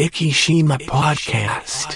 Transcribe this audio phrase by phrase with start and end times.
[0.00, 1.90] Ikishima Podcast.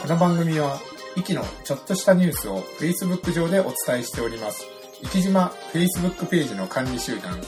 [0.00, 0.80] この番組は、
[1.14, 4.64] イキのちょっとしたニュースを Facebook 上でお伝えしております。
[5.02, 7.38] イキ島 Facebook ページの管理集団、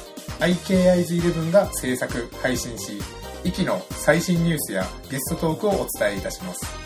[0.40, 3.00] IKIs11 が制作、配信し、
[3.42, 6.83] イキの最新ニュースやゲストトークをお伝えいたします。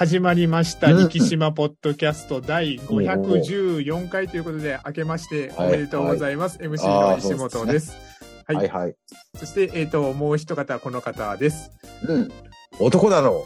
[0.00, 0.94] 始まりました。
[0.94, 6.56] うん生島ポッドキャスト第514回ということで、明けましておめでとうございます。
[6.58, 7.98] MC の石本です。
[8.46, 8.94] はいはいはい。
[9.36, 11.70] そして、えっ、と、もう一方、この方です。
[12.08, 12.32] うん。
[12.78, 13.44] 男だろ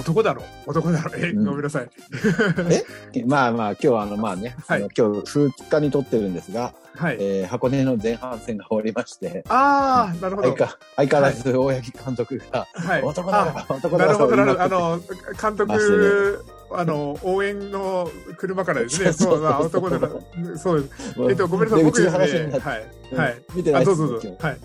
[0.00, 1.84] 男だろ男だろえ、うんごめんなさい。
[1.84, 3.26] う。
[3.26, 7.16] まあまあ、今日はあの、まあね、はいあの今日2日に撮ってるんですが、はい。
[7.20, 10.48] えー箱根の前半戦が終わりまして、あー、なるほど。
[10.48, 13.02] 相か相変わらず大八木監督が、はい。
[13.02, 14.62] 男だあろ男だろなるほど、なるほど。
[14.62, 15.00] あの、
[15.40, 19.12] 監督、あの、応援の車からですね。
[19.12, 20.22] そう、あ男だろ。
[20.56, 20.94] そうです。
[21.28, 21.78] えっと、ごめんなさい。
[21.80, 22.58] で僕ですね。
[22.58, 22.84] はい。
[23.12, 23.32] うんはい。
[23.32, 24.36] あ、見てないですどうぞどうぞ。
[24.40, 24.56] はい。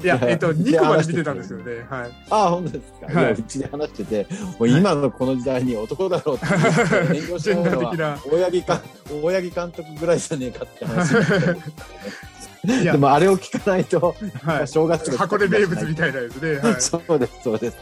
[0.00, 1.86] いや、えっと、で2個まで見てたんですよね。
[1.88, 2.10] はい。
[2.30, 3.20] ああ、本当ですか。
[3.20, 4.26] はいうちで話してて、
[4.58, 8.18] もう今のこの時代に男だろうって言って炎上したのは、
[9.22, 11.56] 大八木監督ぐらいじゃねえかって話になっていや
[12.64, 14.68] で、もあれを聞かないと、はい。
[14.68, 16.58] 正月が箱根名物みたいなですね。
[16.58, 16.74] はい。
[16.80, 17.76] そうです、そうです。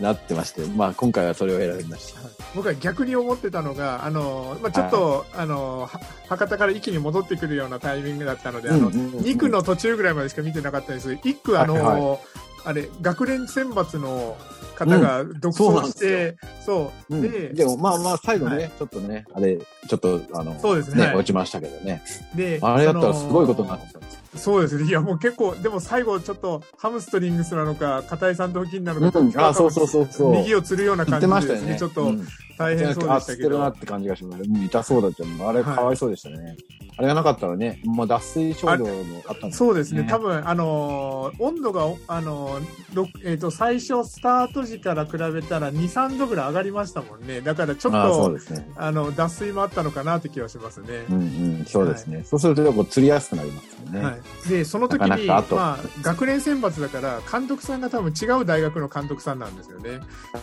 [0.00, 2.20] なってまして、まあ今回はそれを選びました。
[2.54, 12.18] 僕は逆に思ってたのが、あの、まあ、ちょっと、あの、は博多から一気に戻ってくるようなタイミングだったので、あの、うんうんうん2区の途中ぐらいまでしか見てなかったんです1区、あの、はい
[12.64, 14.36] あれ、学連選抜の
[14.78, 22.02] 方が独走して、そううんで、でもまあまあ最後ね、はいちょっとね、あれ、ちょっとあの、そうですねはい落ちましたけどね。
[22.34, 23.98] で、あれだったらすごいことになってた。
[24.36, 24.84] そうですね。
[24.84, 31.40] いや、もう結構、でも最後ちょっとハムストリングスなのか、硬い三頭筋なのか、うんあそうそうそうそう右をつるような感じでね。
[31.46, 32.26] ですね、ちょっとうん
[32.58, 33.44] 大変そうであ、したけど。
[33.44, 34.42] 知ってるなって感じがします。
[34.42, 35.48] うん、痛そうだったの。
[35.48, 36.56] あれ、はいかわいそうでしたね。
[36.98, 48.70] あれがなかったらね、まあ脱水症状もあったんそうですね、多分あのー温度が、あのーろえー、と最初、スタート時から比べたら2、3度ぐらい上がりましたもんね、だからちょっとですね。
[48.76, 51.04] あの脱水もあったのかなって気はしますね。
[51.10, 51.18] うんう
[51.62, 52.24] ん、そうですね。
[52.24, 54.04] そうすると、こう、釣りやすくなりますよね。
[54.04, 60.00] はい、でその時になかなかまあ、学年選抜だから監督さんが多分違う大学の監督さんなんですよね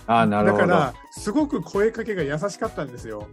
[0.07, 0.67] ああ、なるほど。
[0.67, 3.27] だからすごく声かけが優しかったんですよ。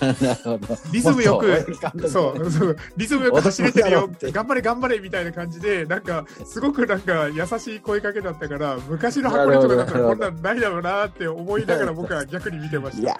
[0.92, 2.76] リズムよくそうそう。
[2.96, 13.02] リズムよく走れてるよ 頑張れ頑張れみたいな感じでなんかすごくなんか優しい声かけだったから昔の箱根とかだったらこんななんないだろうなって思いながら僕は逆に見てました。
[13.02, 13.16] いや、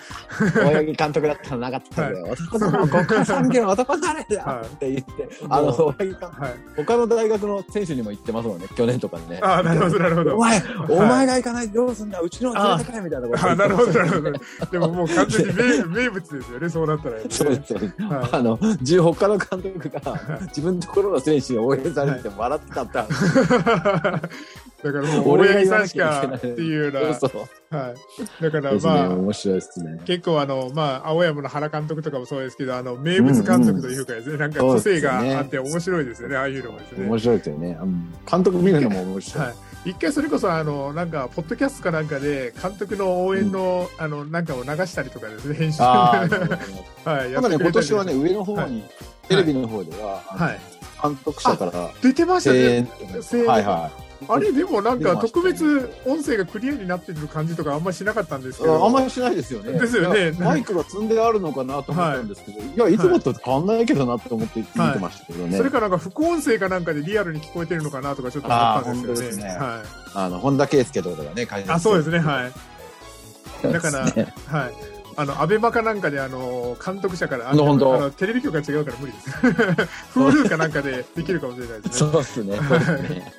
[0.55, 2.27] 大八木監督だったらなかったんだよ。
[2.27, 6.55] 男だろ、極寒産業の男誰だよはいって言って、あの、大八木監督、はい。
[6.77, 9.31] 他の大学の選手にも言ってますもんね、去年とかに。
[9.31, 9.41] ね。
[9.43, 10.37] ああなるほどなるほど。
[10.37, 14.02] お前、お前が行かないとどうすんだ、うちの連れてかいみたいなことあなるほどなるほど。
[14.09, 14.33] ど
[14.71, 17.75] でももう完全に名 名物ですよねそうなったら、ね、そうです。
[17.75, 17.93] はい
[18.33, 23.35] あの、じ他の監督が自分のところの選手に応援されてて笑ってたって話。
[24.83, 27.43] だからもう、大八木さんしかっていうような、そうそう。
[27.73, 28.43] はい。
[28.43, 29.99] だからまあ、面白いですね。
[30.05, 37.07] 結構あの、まあ、青山の原監督とかもそうですけど、あの、名物監督というかですね、なんか個性があって面白いですよね、ああいうのもですね。
[37.07, 37.79] 面白いですよね。
[37.81, 39.45] うん監督見るのも面白い。
[39.47, 39.55] はい。
[39.85, 45.83] 一回それこそ、あの、なんか、ポッドキャストかなんかで、監督の応援の、あの、なんかを流したりとかですね、編集。
[45.83, 46.29] は
[47.29, 47.33] い。
[47.33, 48.85] なんかね、今年はね、上の方に、
[49.29, 50.61] テレビの方では、はい。
[51.03, 52.89] 監督者から出てました声ね
[53.47, 53.91] はいは
[54.29, 58.67] あれ、でもなんか、特ね別音声がクリアになってる感じとかあんまりしなかったんですけい。
[58.67, 58.85] ど。
[58.85, 59.73] あんまりしないですよね。
[59.79, 65.57] ですよねマイクが積んであるのかなと思ったんですけど、い、や、いつもと変わんないけどなと思って見てましたけどね。
[65.57, 69.51] それかなんか副音声かなんかでリアルに聞こえてるのかなとかちょっと思ったんですよね。
[69.51, 69.83] あー本はい。
[70.15, 73.73] あの、本田圭佑とかがね、解説あ、そうですね、はい。
[73.73, 74.09] だから、は
[74.69, 74.93] い。
[75.17, 79.31] あの、アベマかなんかで、あの、監督者から、ああのあのテレビ局が違うから無理です。
[80.19, 82.11] Hulu かなんかでできるかもしれないですね。
[82.11, 83.33] そうですね。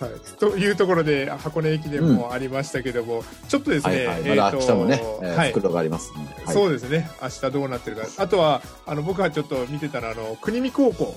[0.00, 0.12] はい。
[0.38, 4.20] というところで、箱根駅伝もありましたけども、ちょっとですね、はいはい。
[4.20, 5.52] えーとまだ明日もね、えーはい。
[5.52, 6.12] 袋があります。
[6.12, 6.22] は
[6.52, 7.10] いそうですね。
[7.20, 8.06] 明日どうなってるか。
[8.16, 11.14] あとは、あの、僕はちょっと見てたら、あの、国見高校。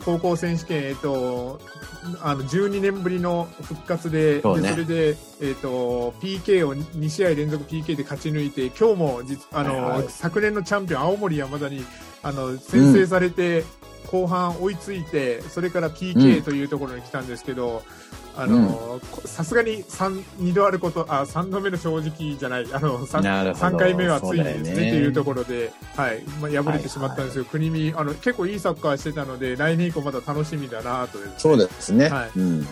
[0.00, 1.60] 高校選手権、えっと、
[2.20, 11.84] あの12年ぶりの復活で、そうねでそれで、えっと、PK を2試合連続 PK で勝ち抜いて、今日も実あの、はいはい昨年のチャンピオン、青森山田に
[12.22, 13.64] あの先制されて、
[14.06, 17.82] 後半追いついて、それから PK というところに来たんですけど、
[18.34, 23.76] あのこさすがに三2度あること、あ3度目の正直じゃない、あの 3, なるほど。
[23.76, 24.88] 3回目はついにですねね。
[24.88, 26.22] っていうところで、はい。
[26.40, 32.08] まあ、敗れてしまったんですよ、国見あの、結構いいサッカーしてたので、来年以降また楽しみだなとねそうですね。
[32.08, 32.30] はい。
[32.38, 32.66] うん。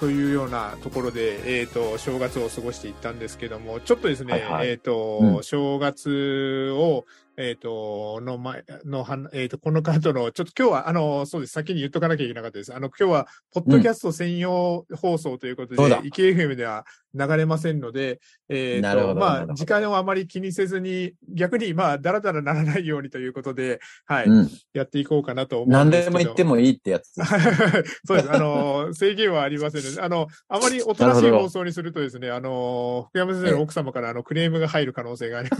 [0.00, 4.68] というようなところで、えっ、と、正月を過ごしていったんですけども、ちょっとですね、はいはい。
[4.70, 5.42] えっ、と、うん。
[5.42, 7.04] 正月を、
[7.36, 12.74] えっ、と、の前、のは、えっ、と、このカードの、ちょっと今日は、あの、そうです、先に言っとかなきゃいけなかったです。
[12.74, 16.84] あの、今日は、ポッドキャスト専用放送ということで、イケ FM では
[17.14, 18.20] 流れませんので、
[18.50, 24.50] えっ、と、なるほどなるまあ、時間をあまり気にせずに、逆に、まあ、だらだらならないようにということで、はい、うん。
[24.74, 26.18] やっていこうかなと思うん何ですけど。
[26.18, 27.14] でも言ってもいいってやつ。
[28.06, 28.30] そうです。
[28.30, 35.56] あの、制限はありませんので、あの、あまりおとなしい放送にするとですね、あの、福山先生の奥様からあのクレームが入る可能性がありま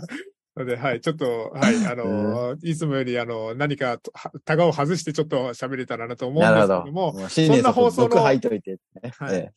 [0.00, 0.08] す。
[0.58, 6.84] ので、はい、ちょっと、はい、あの、いつもより、あの、何か、はタガを外してちょっと喋れたらなと思うんですけど。
[6.84, 8.16] ども、そんな放送の。
[8.16, 8.40] はい
[9.32, 9.50] え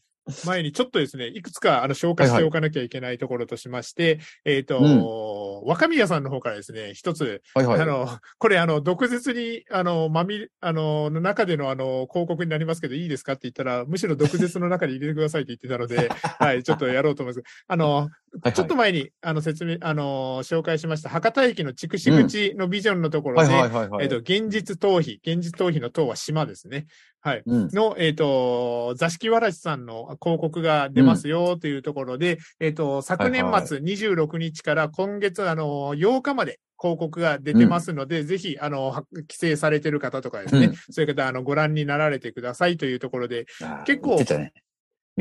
[0.45, 7.81] 前にちょっとですね、いくつか、あの、消化しておかなきゃいけないところとしまして、えっ、と、若宮さんの方からですね、一つ、えはいはい。
[7.81, 8.07] あの、
[8.38, 16.09] これ、あの、毒舌に、あの、まみ、あの、の中での、あの、広告になりますけど、いいですかって言ったら、むしろ毒舌の中に入れてくださいって言ってたので、
[16.39, 17.45] はい、ちょっとやろうと思います。
[17.68, 18.09] あの、
[18.54, 24.04] ちょっと前に、あの、説明、あの、紹介しました、博多駅の筑紫口のビジョンのところはいで。
[24.04, 26.88] えっと、現実逃避、現実逃避の逃は島ですね。
[27.19, 27.44] はい。
[27.45, 27.68] うん。
[27.74, 43.45] の、えっ、と、座敷わらしさんの広告が出ますよというところで、えっ、と、昨年はい末26日から今月、あの、8日まで広告が出てますので、ぜひ、あの、は帰省されてる方とかですね、うんそういう方、あの、ご覧になられてくださいというところで、
[43.86, 44.54] 結構ね。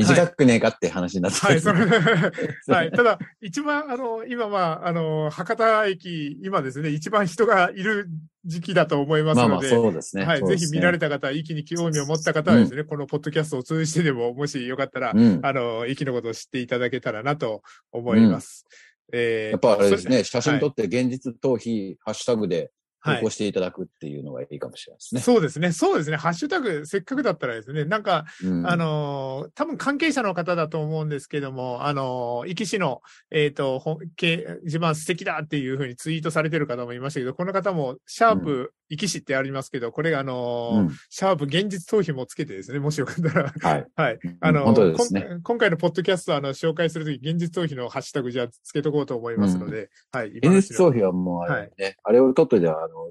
[0.05, 2.91] 短くねえかって話になってたはい、その、やつねはい。
[2.91, 8.09] ただ、一番、あの、今は、あの、博多駅、今ですね、一番人がいる
[8.45, 10.25] 時期だと思いますまあまあので、そうですね。
[10.25, 10.43] はい。
[10.43, 15.41] ねひ見られた方、息に興味を持った方はですね、このポッドキャストを通じてでも、もしよかったら、うん。
[15.43, 17.63] あの、息のことを知っていただけたらなと
[17.93, 18.67] 思います。
[19.13, 22.71] えーやっぱあれですね、写真撮って現実逃避、ハッシュタグで
[23.05, 23.31] 投はい稿。
[23.31, 25.21] していただくっていうのがいいかもしれないですね。
[25.21, 25.73] そうですね。
[25.73, 26.17] そうですね。
[26.17, 33.01] ハッシュタグ、せっかくだったらですね、なんか、うんあのー多分関係者の方だと思うんですけども、あのー、壱岐市の、
[33.31, 43.87] えっ、と、ほんけ自分は素敵だっていうふうにツイートされてる方もいましたけど、この方も、シャープ、壱岐市ってありますけど、これがあのーうんシャープ現実逃避もつけてですね、もしよかったら、はい。
[43.97, 44.19] はい。
[44.41, 50.29] あの、ね今回のポッドキャスト、あの、紹介するとき、現実逃避のハッシュタグじゃあつけとこうと思いますので、はい。
[50.29, 53.11] 現実逃避はもうあれね、あれを取っといて、あの、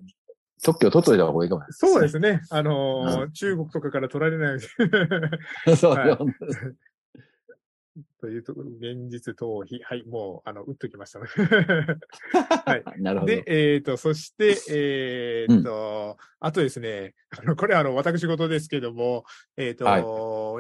[0.64, 2.42] 特許を取っといた方がいいかもしそうれないですね。
[2.50, 4.60] あのーう中国とかから取られない。
[5.76, 6.18] そう、はい
[8.20, 9.80] というところ、現実逃避。
[9.84, 11.26] はい、もう、あの、打っときましたね。
[12.66, 12.84] はい。
[13.02, 13.32] なるほど。
[13.32, 19.26] で、えっ、と、そして、えっ、と、あとですね、あの、これあの、私事ですけども、
[19.58, 20.02] えっ、と、はい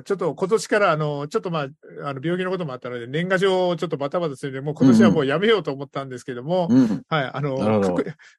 [0.03, 1.67] ちょっと今年からあの、ちょっとまあ、
[2.03, 7.01] あの、病気のこともあったので、年賀状をちょっとバタバタするので、もう今年はもうやめようと思ったんですけども、うん。
[7.07, 7.57] はい、あの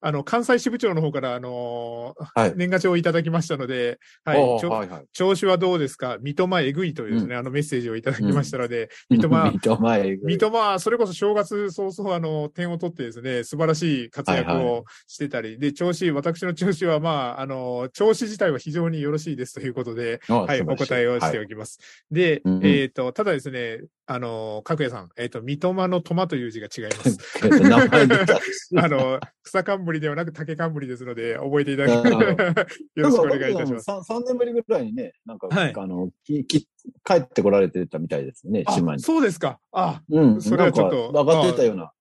[0.01, 2.53] あの、関西支部長の方から、あの、はい。
[2.57, 4.61] 年賀状をいただきましたので、はい。
[5.13, 6.19] 調子はどうですか？
[6.21, 21.79] 三笘えぐいというですね、あのメッセージをいただきましたので、三笘、 三笘三笘、それこそ正月早々、あの、点を取ってですね、素晴らしい活躍はいはをしてたり、で、調子、私の調子は、まあ、あの、調子自体は非常によろしいですということで、は、はいお答えをしておきます。
[22.11, 22.67] で、うんうん。
[22.67, 27.19] えっ、と、ただですね、あの、角谷さん、えっ、と、三笘の笘という字が違います。
[28.77, 32.55] あの、草冠ではなく竹冠ですので、覚えていただけなるほよ
[32.97, 33.91] ろしくお願いいたします。
[33.91, 35.75] 3, 3年ぶりぐらいにね、なんか、はい。
[35.77, 36.69] あのきき
[37.05, 39.03] 帰ってこられてたみたいですね、あ島に。
[39.03, 39.59] そうですか。
[39.73, 41.93] あ、うん、それはちょっと上がってたような、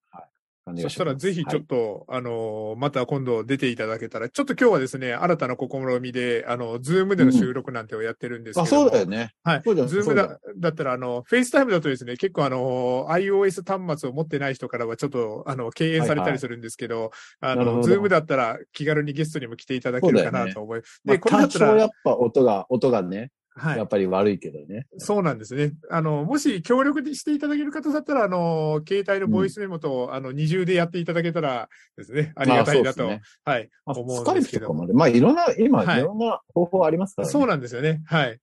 [0.78, 1.70] そがしたらぜひちょっと。
[1.70, 9.34] と、あの、また今度出ていただけたら、ちょっと今日はですね、新たな試みで、あの、ズームでの収録なんてをやってるんですけあ、ども、そうだよね。
[9.44, 9.62] はい。
[9.64, 23.88] ズームだだだったら、あの、 FaceTime だとですね、結構あの、iOS 端末を持ってない人からはちょっと、あの、敬遠されたりするんですけど、あの、なるほどズームだったら気軽にゲストにも来ていただけるかなと思い、まあ、で、これだ多ったら、少やっぱ音が、音がね、はいやっ。
[23.88, 24.88] ぱり悪いけどね。
[24.98, 25.74] そうなんですね。
[25.90, 37.32] あの、もし協力していただける方だったら、あの、携帯のボイスメモと、あの、二重でやっていただけたらですね、ありがたいなと、ねはい、まあ、思うんですけどまあいろんな、今、はいい、ろんな方法ありますからね。
[37.32, 38.02] そうなんですよね。
[38.06, 38.40] はい。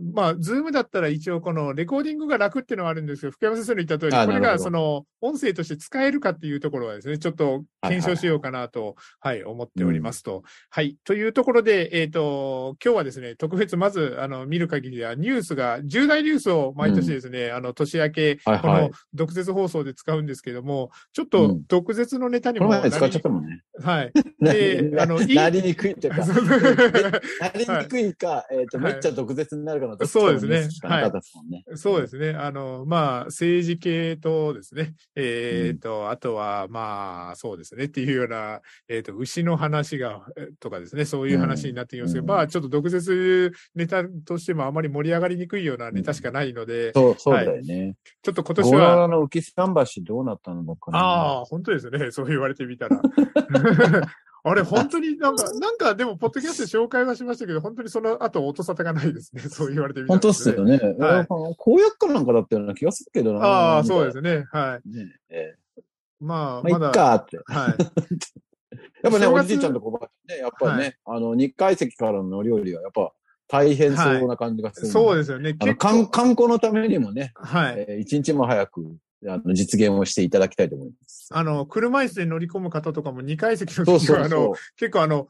[0.00, 10.42] まあ、ズームだったら一応このレコーディングが楽っていうのはあるんですけど、福山先生の言った通り、これがその音声として使えるかっていうところはですね、ちょっと検証しようかなと、はい、思っておりますと。
[10.70, 10.96] はい。
[11.04, 21.64] というところで、えっ、と、今日はですね、特別まず、あの、見る限りではニュースが、重大ニュースを毎年ですね、あの、年明け、この毒舌放送で使うんですけども、ちょっとうん。
[21.68, 23.62] 毒舌のネタにもこの前使っちゃっなたもんね。
[23.78, 24.12] り、はい。
[24.40, 28.92] なであのいいなりにくいというか、 なり にくいか、えっ、と、はい。
[28.92, 31.64] めっちゃ毒舌になるかなそうですねニュースしかなかったですもんね。
[31.74, 32.30] そうですね。
[32.30, 47.96] あの、まあ、政治系とですね、えっ、と、あとは、まあ、そうですねっていうような、えっ、と、牛の話が、えとかですね、そういう話になってきますけど、うんまあ、ちょっと毒舌ネタとしてもあまり盛り上がりにくいようなネタしかないので、そう、そうだよね。
[48.22, 52.10] ちょっと今年は、の浮き桟橋どうなったのかなああ、本当ですね。
[52.10, 53.00] そう言われてみたら。
[54.46, 59.40] あれ、本当になんか、なんかでも、ポッドキャストで紹介はしましたけど、本当にその後、音沙汰がないですね。
[59.48, 60.78] そう言われてみたら、本当っすよね。
[60.98, 63.40] はい公約かなんかだったような気がするけどな。
[63.40, 64.44] ああ、そうですね。
[64.52, 64.88] はい。
[64.88, 65.16] ね。
[65.30, 65.82] ええ
[66.20, 66.90] まあ、まあ、いまだ。
[66.90, 67.38] っかって。
[67.46, 67.76] はい。
[69.02, 73.12] やっぱね、おじいちゃんとおばあちゃんね、やっぱりね、はあの、日海石からの料理はやっぱ
[73.48, 74.88] 大変そうな感じがする。
[74.88, 75.56] そうですよね。
[75.58, 77.86] あの、観観光のためにもね、はい。
[77.88, 81.28] えー一日も早く、あの、実現をしていただきたいと思います。
[81.30, 85.28] あの、車椅子で乗り込む方とかも2階席のそう時は、あそうその、結構あの、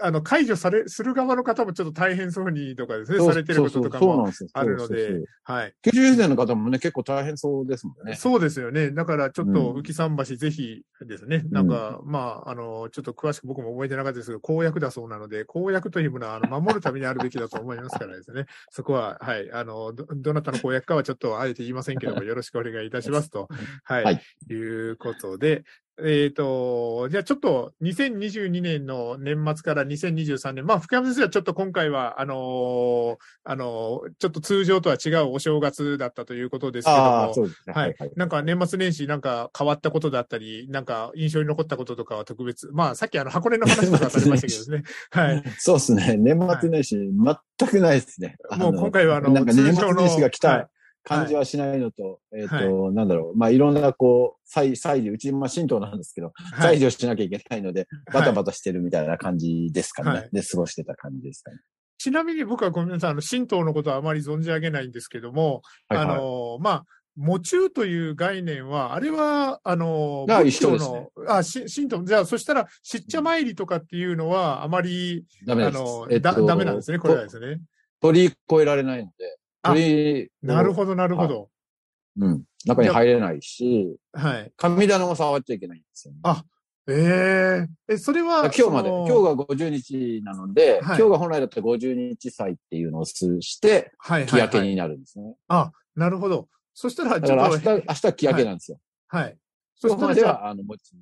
[0.00, 3.18] あの、解除され、する側の方もちょっと大変そうにとかですう。
[3.18, 4.28] ね、されてることとかも。
[4.52, 5.74] あるのでそうそうそう、はい。
[5.84, 8.14] 90年の方もね、結構大変そうですもんね。
[8.16, 8.90] そうですよね。
[8.90, 18.46] だからちょっとうん浮桟橋ぜひですね、なんか、まあ、あの、ちょっと詳しく僕も覚えてなかったですけど、公約だそうなので、公約というものは、あの、守るためにあるべきだと思いますからですね。
[18.70, 23.48] そこは、はい、あの、ど、どなたの公約かはちょっとあえて言いませんけども、よろしくお願いいたしますと、
[23.84, 25.64] はい、はいいうことで、
[26.02, 37.74] えっ、と、じゃあちょっと2022年の年末から2023年、まあ、福山先生はちょっと今回は、あのーあのーちょっと通常とは違うお正月だったということですけども、そうですね。
[37.74, 37.94] はい。
[38.16, 42.70] なんか年末年始なんか変わったことだったり、なんか印象に残ったこととかは特別。
[42.72, 44.82] まあさっきあの箱根の話とかされましたけどですね。
[45.10, 45.44] はい。
[45.58, 46.16] そうですね。
[46.18, 48.36] 年末年始、全くないですね。
[48.58, 50.70] もう今回はあの、なんか年末年始が来はいた
[51.04, 53.38] 感じはしないのと、えっはと、なんだろう。
[53.38, 60.22] まあ、いろんなこう、祭、祭事、うち、まあ、神道なんですけど、はい祭事をしなきゃいけないので、バタバタしてるみたいな感じですかはい。
[60.22, 61.58] ねで、過ごしてた感じですかね。
[61.98, 66.84] ちなみに僕はごめんなさい、あの、神道のことはあまり存じ上げないんですけども、はいはいあの、まあ、
[67.16, 75.24] 喪中という概念は、あれは、あの、あ一緒ですねの、あ、し神道、じゃあ、そしたら、しっちゃ参りとかっていうのは、あまり。
[75.48, 77.60] あの、えっとだ、ダメなんですね、これはですね。
[78.00, 79.38] 取り越えられないので、
[80.42, 81.48] なるほど、なるほど。
[82.18, 82.44] うん。
[82.64, 84.52] 中に入れないし、はい。
[84.56, 86.20] 神棚も触っちゃいけないんですよね。
[86.22, 86.44] あ
[86.86, 95.34] えええ、それは、今日まで、今日が50日なので、はい今日が本来だったら50日祭っていうのをすして、はい、日焼けはいはいになるんですね。
[95.48, 96.48] あ、なるほど。
[96.74, 98.78] そしたら、だから明日、明日日焼けなんですよ。
[99.08, 99.38] はい。
[99.76, 100.98] そそしたらは、あの、もちあ、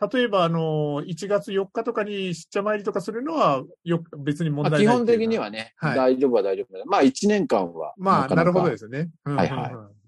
[0.00, 5.44] 例えば、あの、1月4日とかにしっちゃ参りとかするのは、よ、別に問まあ、題ない基本的には。
[5.44, 6.84] はね、はい大丈夫は大丈夫だ。
[6.86, 7.94] まあ、1年間は。
[7.96, 9.10] まあ、なるほどですね。
[9.24, 9.98] うんはいはい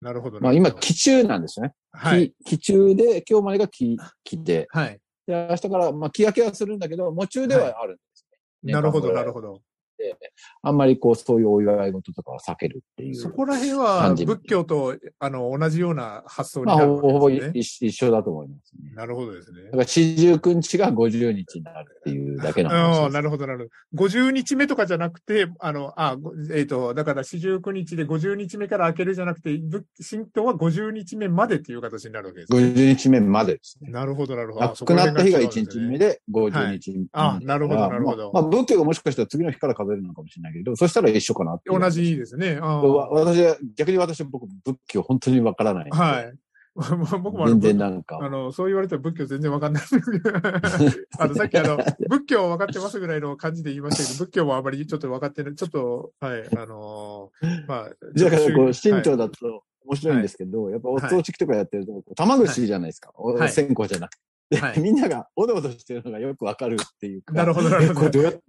[0.00, 0.38] なるほど。
[0.38, 1.72] まあ、今、期中なんですよね。
[1.90, 2.34] はい。
[2.44, 5.00] 期期中で、今日までが期、期で、はい。
[5.26, 8.26] で、明日から、まあ、気焼けはするんだけど、喪中ではあるんです
[8.64, 8.72] ね。
[8.74, 9.62] なるほど、ないるほど。
[10.08, 10.32] で
[10.62, 13.14] あんまりこう、そういうお祝い事とかは避けるっていう。
[13.14, 17.30] そこら辺は、仏教と、あの、同じような発想にまあ、なほぼほぼ。
[17.30, 18.92] 一一緒だと思いますね。
[18.94, 19.70] なるほどですねだ。
[19.72, 23.14] から四十九日が50日になるっていうだけの話ああ、です。
[23.14, 24.04] なるほど、なるほど。
[24.04, 32.58] 50日目とかじゃなくて、あの、あごえっ、と、だから四十九日で50日目から開けるじゃなくて、仏神道は50日目までっていう形になるわけですね。
[32.58, 33.90] 50日目までですね。
[33.90, 34.64] なるほど、なるほど。
[34.64, 42.58] あ亡くなった日が1そこら辺違うんですね日目で50日目、あなるほどなるほどまあ、まあ仏教がもしかしたら次の日から数えるのかもしれないけど、そしたら一緒かなって同じですね。
[42.60, 45.90] あわ私は、逆に私は僕、仏教本当にわからない。
[45.90, 46.34] はい。
[46.74, 48.18] 僕も全然なんか。
[48.20, 49.82] あの、そう言われたら仏教全然わかんない。
[51.18, 51.76] あの、さっきあの、
[52.08, 55.54] 仏教は分かってますぐらいの感じで言いましたけど、仏教もあまりちょっと分かってない。
[55.54, 63.12] ちょっと、はい、あのーまあ、だからこう、はい神道だと面白いんですけど、やっぱお葬式とかやってると、玉串じゃないですか。
[63.14, 64.20] おはい線香じゃなくて。
[64.50, 67.34] ではいみんながおどおどしてるのがよくわかるっていうか。
[67.34, 68.42] なるほどなるほどどうやる、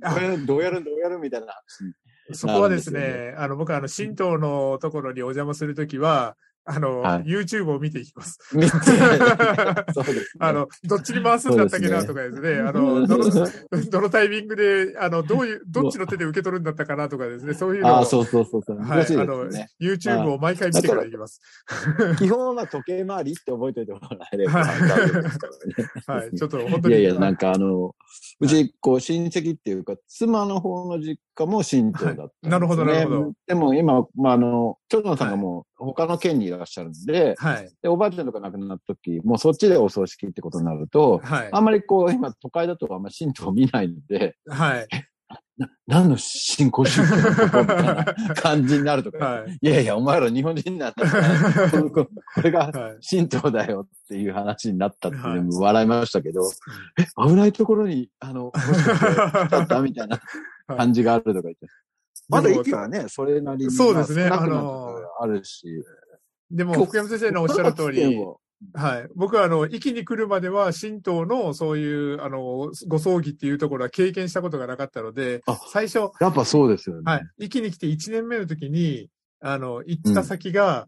[0.46, 1.54] どうやる、どうやるみたいな。
[2.34, 6.36] そこはですなるんね、あの、僕はあの、神道のところにお邪魔するときは、
[6.66, 8.40] あの、はい YouTube を見ていきます。
[8.54, 10.26] 見てそうです、ね。
[10.40, 13.30] あの、どっちに回すんだったっけなとかですね、あの、どの、
[13.90, 18.78] どのタイミングで、あの、どういう、どっちの手で受け取るんだったかなとかですね、そういうのを、ああ、そうそうそうそう。
[18.78, 19.48] はい、あの
[19.80, 21.40] YouTube を毎回見てからいきます。
[22.18, 24.66] 基本は時計回りって覚えておいてもらえれば。
[24.66, 26.96] はい、ちょっと本当に。
[26.96, 27.96] いやいや、なんかあの、
[28.40, 32.50] うち、こう、親戚っていうか、妻の方の実家も神道だったんです、ね。
[32.50, 33.34] なるほどなるほど。
[33.46, 44.88] でも今、まあ、あの、長男さんがもう他の県にいらっしゃるんで、はい、で、おばあちゃんとか亡くなった時、もうそっちでお葬式ってことになると、はい、あんまりこう、今都会だとあんまり神道を見ないので、はい、
[45.58, 49.58] な、何の信仰宗教のことみたいな感じになるとか、はい。
[49.62, 52.08] いやいや、お前ら日本人なんだから、こ
[52.44, 52.72] れがはい。
[53.08, 55.40] 神道だよっていう話になったって、はい。
[55.50, 56.42] 笑いましたけど、
[57.00, 59.06] え、危ないところに、あの、もしかして
[59.48, 60.18] 来ちゃったみたいな。
[60.18, 60.26] はい
[60.68, 61.68] 感じがあるとか言って。
[62.28, 63.72] まだ息はね、それなりに。
[63.72, 65.68] そうですねまあのとあるし。
[66.52, 68.36] でも、福山先生のおっしゃる通り、は
[68.74, 69.08] はい。
[69.16, 77.02] 僕は、あの、息に来るまでは、神道の、そういう、あの、ご葬儀っていうところは経験したことがなかったのであ、最初、やっぱそうですよね。
[77.06, 77.24] はい。
[77.38, 79.10] 息に来て1年目の時に、
[79.42, 80.88] あの、行った先が、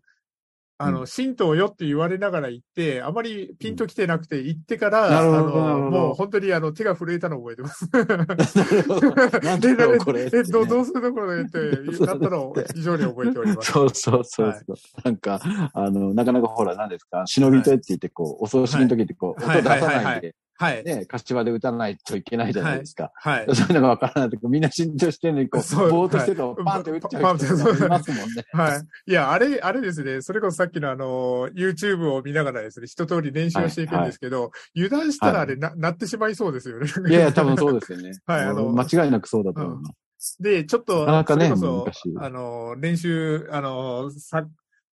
[0.80, 7.90] あの、神道よって言われながら行って、あまりピンと来てなくて、行ってから、あの、もう本当にあの、手が震えたのを覚えてます。
[9.44, 10.30] なんだろう、これ。
[10.32, 11.60] え、どどうするところでって、
[12.06, 13.72] なったのを非常に覚えております。
[13.72, 15.42] そうそうそうそう、なんか、
[15.74, 19.60] あの、なかなかほら、何ですか、忍び手って言って、こう、お葬式の時ってこう、はい。
[19.60, 20.84] 音出さないで、はい。
[20.84, 23.12] ね、柏で歌わないといけないじゃないですか。
[23.16, 23.56] はい。
[23.56, 28.46] そういうのがわからないと、みんな慎重してるのに、こう、ぼーっとしてると、はいパンって打っちゃう人がいますもんね。
[28.52, 29.12] はい。
[29.12, 30.22] いや、あれ、あれですね。
[30.22, 36.88] それこそさっきのあの、YouTube を見ながらですね、一通り練習をしていくんですけど、油断したらあれな、なってしまいそうですよね。
[37.10, 38.12] いやいや、多分そうですよね。
[38.26, 40.42] はいあの間違いなくそうだと思います。
[40.42, 44.46] で、ちょっと、なかなかねそれこそ、あの、練習、あの、さ、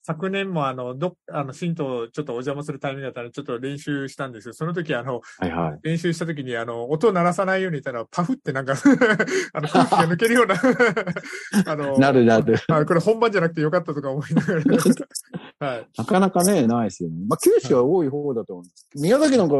[0.09, 4.55] 昨年もあの、どっ、あの、神道ちょっとお邪魔するタイミングだったらちょっと練習したんですよ。
[4.55, 5.79] その時あの、はいはい。
[5.83, 8.73] 練習した時にあの、音を鳴らさないように言ったら、パフってなんか
[9.53, 10.55] あの、空気が抜けるような
[11.71, 12.55] あの、なるなる。
[12.69, 14.61] あこれ本番じゃなくてよかったとか思いながら。
[15.59, 15.87] はい。
[15.95, 17.15] なかなかね、ないですよね。
[17.27, 18.87] まあ、九州は多い方だと思うんです。
[18.95, 19.55] 宮崎なんか、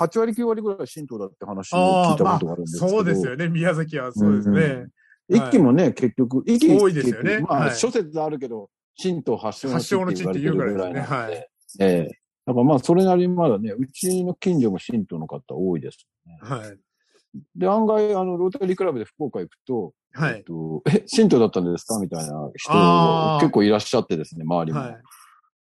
[0.00, 2.90] 8割9割ぐらい神道だって話を聞いたことがあるんですけど。
[2.90, 3.48] そうですよね。
[3.48, 4.88] 宮崎はそうですね。
[5.28, 8.68] 一期もね、結局、一期多いですよねまあ、はい諸説あるけけど、
[9.00, 10.40] 神道発祥の地って言うからですね。
[10.42, 11.48] 言われてるぐらいなんではい。
[11.80, 16.38] ええだからまあ、それなりにまだね、うちの近所も神道の方多いです、ね。
[16.42, 16.76] はい。
[17.54, 20.38] で、案外、あの、ロータリークラブで福岡行くと、はい。
[20.38, 22.00] えっと、え、神道だったんですか？
[22.00, 24.80] みたいな人結構いらっしゃってですね、周りも。
[24.80, 25.02] はい。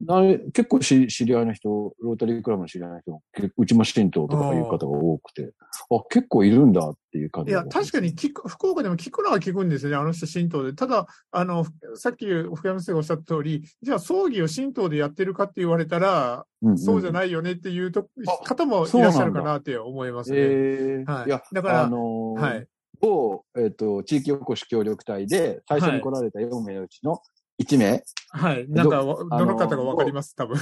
[0.01, 0.21] な
[0.53, 5.53] 結構し知り合いの人、ロータリークラブの知り合いの人、けうちも神道とかいう方が多くて、
[5.91, 10.75] あ結構いるんだっていう感じいや、確かに聞く、福岡でも聞くのは聞くんですよね、あの人神道で。
[10.75, 17.13] ただ、あの、さっき福山先生がおっしゃった通り、じゃあ葬儀を神道でやってるかって言われたら、うんそうじゃい。
[17.13, 20.37] ないよねっていうとあ方もいらっしゃるかなって思いますね。
[20.39, 22.67] ええはいいや、だからあのーはい。
[23.01, 27.21] 某、えっ、と、地域おこし協力隊で、最初に来られた4名のうちの
[27.59, 28.69] 1名、はい。
[28.69, 30.57] なんかわ、どどの方がわかります、多分。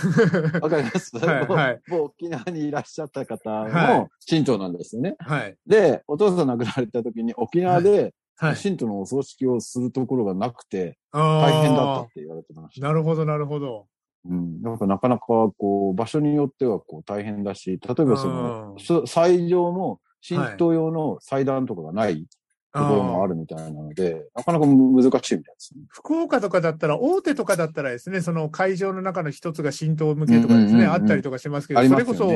[0.61, 1.17] わかります？
[1.19, 5.17] はいはい某某沖縄にいらっしゃった方はいの神道なんですよね。
[5.19, 5.57] はい。
[5.67, 8.57] で、お父さん亡くなられた時に沖縄ではい。
[8.57, 12.87] 神道のお葬式をするところがなくて、大大変だったって言われてました。
[12.87, 13.87] なるほど、なるほど。
[14.29, 14.61] うん。
[14.63, 15.25] なんかなかなか
[15.57, 22.27] こう、場所によってはこう大変だし、例えばそのう、んそ祭場も神道用の祭壇とかがない
[22.75, 25.83] ところもあるみたいなので、なかなか難しいみたいですね。
[25.89, 32.15] 福岡とかだったら、大手とかだったらですね、その会場の中の一つが神道向けとかですね、うんうんうんうんあったりとかしますけど、それこ。
[32.15, 32.29] そ、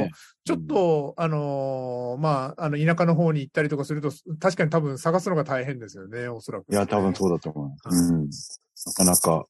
[0.44, 8.12] ちょっと、あのーまあ、あの、田舎の方に行ったりとかすると、確かに多分探すのが大変ですよね、おそらく、いや、多分そうだと思います。
[8.12, 8.30] うん。
[8.86, 9.46] なかなか、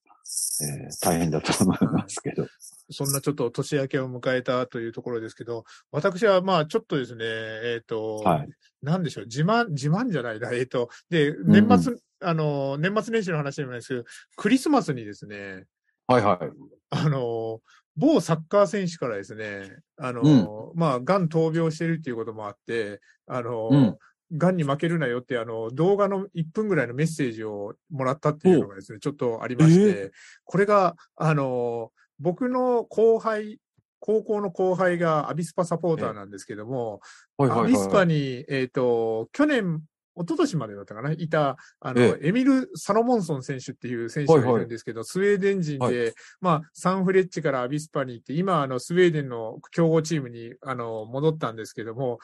[0.61, 2.47] えー大変だと思いますけど。
[2.91, 8.49] そんなちょっと年明けを迎えたというところですけど、私はまあちょっとですね、えっ、と、はい。
[8.83, 14.05] なんでしょう、自慢、自慢じゃないな、えっ、と、で、ん年末、あの、年末年始の話でもないですけど、
[14.37, 15.65] クリスマスにですね、
[16.07, 16.49] はいはい。
[16.91, 17.61] あの、
[17.97, 23.99] 某サッカー選手からですね、あの、まあ、癌闘病してるっていうこともあって、あの、うん。
[24.33, 30.13] 癌に負けるなよって、あの、動画の1分ぐらいのメッセージをもらったっていうのがですね、ちょっとありまして、
[30.45, 33.59] これが、あの、僕の後輩、
[34.01, 37.01] 高校の後輩がアビスパサポーターなんですけども、
[37.37, 37.69] はいはいはい。
[37.71, 39.83] アビスパに、えっ、と、去年、
[40.17, 52.19] 一昨年までだったかな、いた、あの、えエミル・サロモンソン選手っていう選手がいるんですけど、スウェーデン人で、はまあ、サンフレッチェからアビスパに行って、今、あの、スウェーデンの強豪チームに、あの、戻ったんですけども、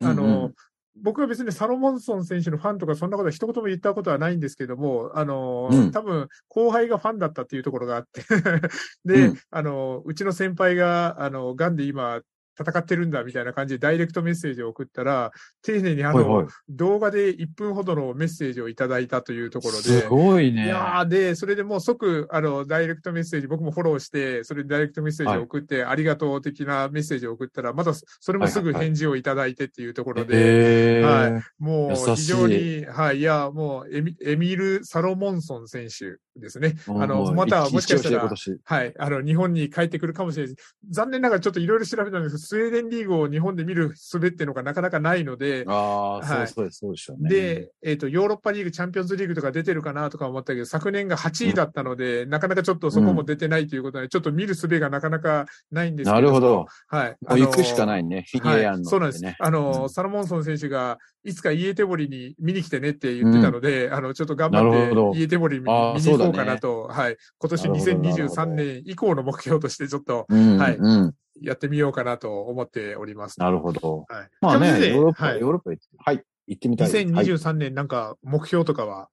[0.00, 0.54] あの、うんうん
[0.96, 5.90] 僕は別にサロモンソン選手のファンとかそんなことは一言も言ったことはないんですけども、あの、うん。
[5.92, 8.22] 多分後輩がファンだったっていうところがあって
[9.04, 9.38] で、うん。
[9.50, 12.20] あの、うちの先輩が、あの、癌で今
[12.60, 15.30] 戦ってるんだみたいな感じでダイレクトメッセージを送ったら、
[15.62, 16.52] 丁寧にあの、はいはい。
[16.68, 20.68] 動画で1分ほどのメッセージをいただいたというところで、すごいいね。
[20.68, 36.76] やーで、それでもう即、あの、ダイレクトメッセージ、僕もフォローして、それでダイレクトメッセージを送って、ありがとう的なメッセージを送ったら、またそれもすぐ返事をいただいてっていうところで、へーはいもう優しい非常に、はい、いや、もうエミ、エミール・サロモンソン選手ですね。
[36.88, 38.28] あの、うんまたもしかしたら
[38.64, 40.56] はい、あの、日本に帰ってくるかもしれない。
[40.90, 47.30] 残念ながらちょっといろいろ調べたんですスウェーデンリーグを日本で見る術っていうのがなかなかないので、ああ、はいそうです、そうでしょうね。
[47.30, 56.66] で、えっ、と、ヨーロッパリーグ、チャンピオンズリーグとか出てるかなとか思ったけど、昨年が8位だったので、なかなかちょっとそこも出てないということで、ちょっと見る術がなかなかないんですけなるほど。
[56.88, 57.16] はい。
[57.20, 58.24] もう行くしかいないね。
[58.28, 59.24] フィギュアやんの、ねそうなんです。
[59.38, 67.16] あの、うんサロモンソン選手が、いつかイエテボリに見に来てねって言ってたので、あの、ちょっと頑張どって、イエテボリ見に行こうかなと、はい。
[67.38, 71.14] 今年なるほどなるほ2023ど年以降の目標としてちょっとうん、はいうん。
[71.40, 73.38] やってみようかなと思っております。
[73.40, 74.04] なるほど。
[74.08, 74.28] はい。
[74.40, 76.96] まあね、ヨーロッパ、はいヨーロッパ行って、はい、行ってみたいです。
[76.96, 79.08] はい2023年なんか目標とかは、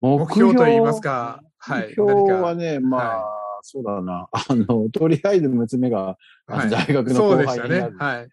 [0.00, 1.88] 目目標と言いますか、はい。
[1.88, 4.28] 目標はね、まあ、はそうだな。
[4.32, 8.18] あの、とりあえず娘が、はい大学のそう後でしたね輩になる。。
[8.18, 8.28] はい。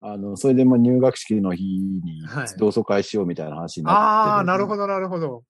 [0.00, 5.42] あの、それでまあ入学式の日にはい同窓会しようみたいな話になって、ああ、なるほど、なるほど。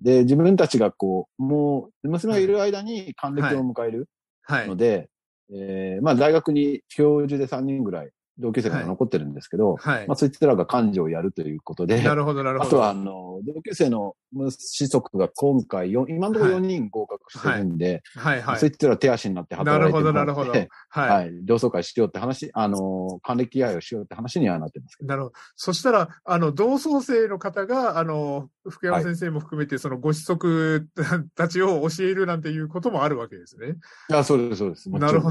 [0.00, 4.08] で、自分たちがこう、もう、娘がいる間に還暦を迎える
[4.42, 4.76] はいの。
[4.76, 5.08] で、
[5.50, 10.16] えーまあ大学に教授で3人ぐらい同級生が残ってるんですけど、はいまあ。
[10.16, 12.68] そいつらが幹事をやるということで、なるほど、なるほど。
[12.68, 18.66] あとは、あの、同級生の子息が今回4、今のところ4人合格してるんで、はい、はいそ。
[18.66, 20.50] いつら手足になってなるほど、働いてなるほど。
[20.50, 21.02] って、は。
[21.02, 25.08] はいい、同窓会しようって話、あの、還暦祝いをしようって話にはなってますけど。
[25.08, 25.34] なるほど。
[25.56, 30.88] そしたら、あの、同窓生の方が、あの、福山先生も含めて、そのご子息
[31.34, 33.76] たちを教えるなんていうこともあるわけですね。
[34.10, 34.90] いや、そうです、そうです。
[34.90, 35.30] なるほ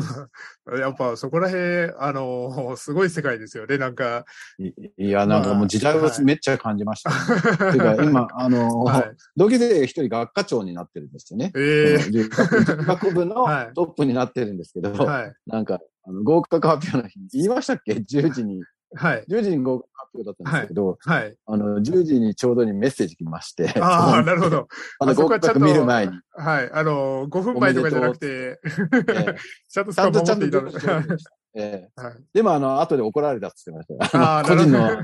[0.66, 0.78] ど。
[0.78, 3.78] やっぱそこら辺、あの、すごい世界ですよね。
[3.78, 4.26] なんか、
[4.60, 7.16] いいや、なんかもう時代をはいめっちゃ感じました、ね。
[7.72, 9.12] ていうか、今、あの、はい。
[9.36, 11.52] 同級生一人学科長になってるんですよね。
[11.56, 15.34] えその学学部の はいトップになってるんですけど、えはい。
[15.46, 18.62] なんか、あの合格発表の日、言いましたっけ ?10 時に、
[18.96, 19.26] はい。
[19.30, 21.36] 10時に合格発表だったんですけど、はい。
[21.46, 24.50] あの、10時にちょうどにメッセージ来まして、 ああ、 なるほ。
[24.50, 24.68] ど。
[25.00, 26.70] あの、合格見る前に、はい。
[26.72, 29.36] あの、5分前とかじゃなくて、え
[29.68, 31.18] ちゃんとちゃんとちゃんと守っていたの。
[31.60, 34.24] ええはいでも、あの、後で怒られたって言ってましたよ。
[34.26, 34.98] ああ、個人の、はい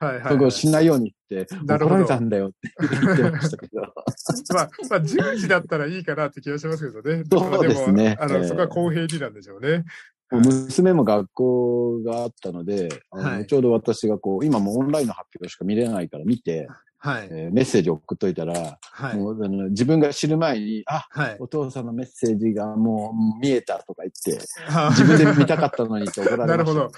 [0.00, 0.22] はい。
[0.32, 3.82] そこをしないようにって、怒られたんだよって言ってましたけど。
[3.82, 7.24] まあ、まあ、10時だったらいいかなって気がしますけどね。
[7.30, 9.84] そうですねまあの、ええそこは公平になんでしょうね。
[10.30, 17.28] 娘も学校があったので、はいちょうど私がこう、今もうオンラインの発表しか見れないから見て、はい。
[17.30, 19.16] えーメッセージ送っといたら、はい。
[19.16, 21.36] もうあの自分が知る前に、あ、はい。
[21.38, 26.56] お父さんのメッセージがもう見えたとか言って、あ自分で見たかったのにって怒られました。
[26.56, 26.90] なるほど。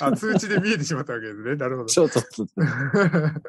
[0.04, 1.56] あ、通知で見えてしまったわけですね。
[1.56, 1.88] なるほど。
[1.88, 2.46] そうそうそう。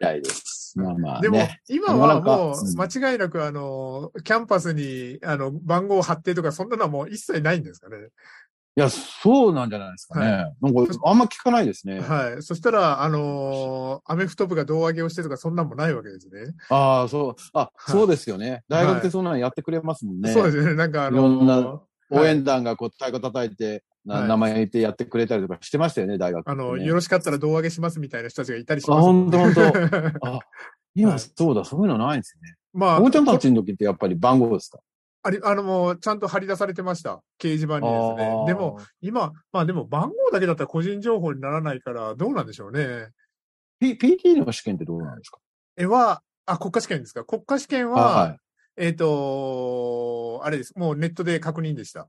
[0.00, 0.78] みたいです。
[0.78, 7.96] まあまあでもね。、今はもううん間違いなく、あの、キャンパスに、あの、番号を貼ってとか、そんなのはもう一切ないんですかね。
[8.76, 10.26] いや、そうなんじゃないですかね。
[10.26, 12.00] はなんか、あんま聞かないですね。
[12.00, 12.42] はい。
[12.42, 16.54] そしたら、あのアメフト部が胴上げをしてとか、そんなんもないわけですね。
[16.68, 18.62] ああ、そう、あ、いそうですよね。
[18.68, 20.32] 大学ってそんなのやってくれますもんね。
[20.32, 20.74] そうですね。
[20.74, 21.78] なんかあのいろんなはい
[22.12, 29.60] 応援団がこう太鼓叩いて、なはい名前言ってやってくれたりとかしてましたよね、大学ね、あの、よろしかったら胴上げしますみたいな人たちがいたりしあ、ますもんほんとほんと。
[29.60, 30.12] ね。
[30.22, 30.38] あ、
[30.94, 32.54] 今、はいそうだ、そういうのないんですよね。
[32.72, 34.78] まあ、おもちゃんたちの時ってやっぱり番号ですか？
[35.22, 37.22] あり、あの、もう、ちゃんと貼り出されてました。
[37.38, 38.46] 掲示板にですね。
[38.46, 43.08] でも、、今、まあでも番号だけだったら個人情報にならないから、どうなんでしょうね。
[43.80, 45.38] P、PT の試験ってどうなんですか？
[45.76, 47.24] え、は、あ、国家試験ですか？
[47.24, 48.36] 国家試験あは、はい。
[48.76, 50.72] えっ、と、あれです。
[50.78, 52.08] もうネットで確認でした。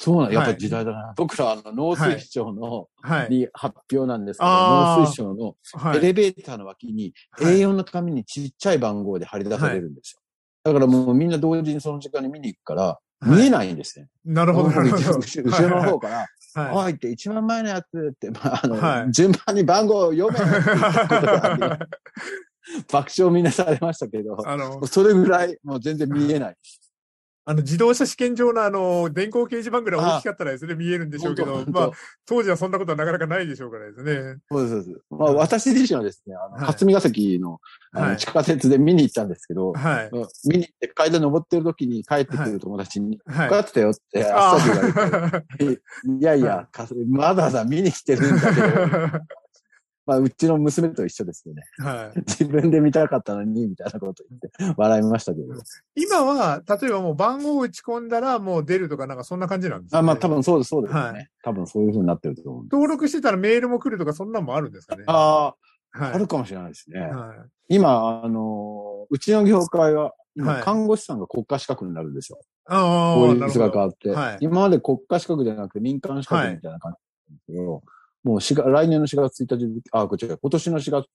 [0.00, 1.12] そうなん、やっぱ時代だな。
[1.16, 3.30] 僕ら、あの、農水省の、はい。
[3.30, 5.98] に発表なんですけど、農水省のはい。
[5.98, 10.20] エレベーターの脇にはい A4 の紙にちっちゃい番号で貼り出されるんですよ。
[10.62, 14.06] だからもうみんな同時にその時間に見に行くから、はい見えないんですね。
[14.24, 15.18] なるほど、なるほど。
[15.18, 16.86] 後ろの方から、はい。
[16.86, 20.48] おいって一番前のやつって、まあ、あの、はい順番に番号を読めって
[22.92, 26.56] 爆笑みんなされましたけど、あの、それぐらいもう全然見えない。
[27.48, 31.92] あの、自動車試験場のあの、電光掲示板ぐらい大きかったらですね、見えるんでしょうけどまあ本、
[32.26, 32.42] 当。
[32.42, 34.36] 時はそんなことはなかなかないでしょうからですね。
[34.50, 35.02] そうですそうです。
[35.08, 36.66] まあ、私自身はですね、あの、はい。
[36.66, 37.58] 霞ヶ関の
[37.94, 38.10] あはい。
[38.10, 40.10] の地下鉄で見に行ったんですけど、はい。
[40.12, 48.66] うん見に行って階段登ってる時に帰ってくる友達に、はいってたよってあっさり言われて、あ いやいやはい、かまだまだ見に来てるんだけど、
[50.08, 51.64] まあ、うちの娘と一緒ですよね。
[51.76, 52.18] はい。
[52.26, 55.54] 自分で見たかったのに、みたいなこと言って、笑いましたけど。
[55.94, 61.18] 今は、例えばもう番号を打ち込んだらもう出るとかなんかそんな感じなんですか、ね、あまあ、多分そうです、そうですよね。
[61.18, 62.62] は多分そういう風になってると思う。
[62.72, 65.04] 登録してたらメールも来るとかそんなんもあるんですかね？
[65.08, 65.54] あ
[65.92, 66.12] あ、はい。
[66.14, 67.00] あるかもしれないですね。
[67.00, 67.34] は
[67.68, 67.76] い。
[67.76, 72.40] 今、あの、うちの業界は、今はい看護師さんが国家資格になるんですよ。
[72.64, 73.34] ああ、法。
[73.34, 74.08] 律が変わって。
[74.08, 77.82] はい今まで国家資格じゃなくて民間資格みたいな感じなんですけど、
[78.24, 81.06] もう4月来年の4月1日付、あ、こっちら、今年の4月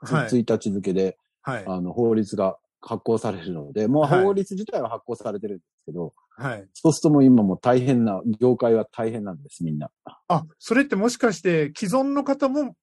[0.00, 0.28] はい。
[0.28, 1.64] 1日付で、はい。
[1.66, 6.68] あの、法律が発行されるので、もうはい法律自体は発行されてるんですけど、はい。
[6.74, 9.90] そうするともう今もう大変な、業界は大変なんです、みんな。
[10.28, 12.74] あ、それってもしかして既存の方も国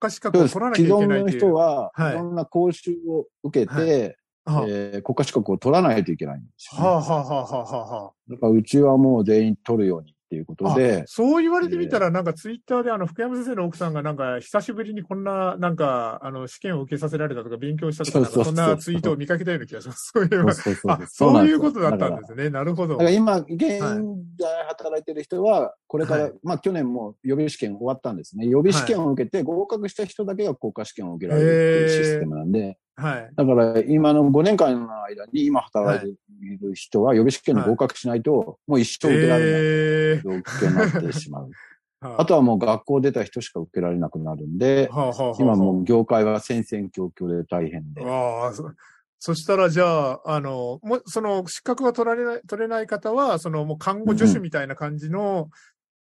[0.00, 1.38] 家資格を取らなきゃ既存のいけないっていう？
[1.38, 7.62] 人は、はいいろんな講習を受けて、はあえー国家資格を取らないといけないんですよね、はあはあはあはあ
[8.06, 8.12] はあ。
[8.28, 20.12] だからうちはもう全員取るようにっていうことで、そう言われてみたら、なんかツイッターであの、福山先生の奥さんがなんか、久しぶりにこんな、なんか、あの、試験を受けさせられたとか、勉強したとか、そんなツイートを見かけたような気がします。
[20.14, 20.54] そういえば。
[20.54, 20.74] そう
[21.08, 22.48] そういうことだったんですね。
[22.48, 22.94] なるほど。
[22.94, 23.80] だから今、現在
[24.68, 28.46] 働いてる人は、これから、はいまあ去年も予備試験終わったんですね。
[28.46, 32.76] 予備試験を受けて合格した人だけが国家試験を受けられるっていうシステムなんで、はい。
[33.34, 41.50] だから今の5年間の間に今働いている人は予備試験に合格しないと、もう一生受けられないえ状況になってしまう。
[42.02, 48.02] あとはもう学校出た人しか受けられなくなるんで、はあはあはあ今もう業界は戦々恐々で大変で。
[48.04, 48.70] ああ、そ
[49.22, 55.50] そしたら、じゃあ、あの、もう、その、資格が取られない、取れない方は、その、もう、看護助手みたいな感じの、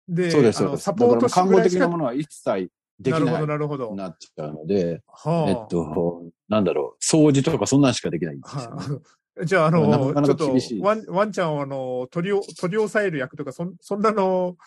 [0.07, 0.83] で、そうです、そうです。
[0.83, 1.97] サポート看護的なもの。
[1.99, 3.95] のは一切できなるほど、ないなるほど。
[3.95, 5.49] なっちゃうので、はあ。
[5.49, 9.01] えっと、なんだろう、掃除とかそんなんしかできないんですよね、は
[9.41, 9.45] い。
[9.45, 14.57] じゃあ、あの、なかなちょっとワン、ワンちゃんを、あの、取りを、取り押さえる役とか、そん、そんなの、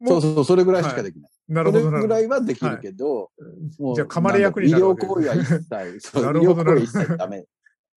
[0.00, 1.30] もそうそう、それぐらいしかできない。
[1.30, 2.08] それなるほど、なるほど。
[2.08, 3.30] ぐらいはできるけど、
[3.78, 5.60] もうじゃあ、噛まれ役になる医療行為は一切、
[6.16, 7.44] 医療行為は一切ダメ。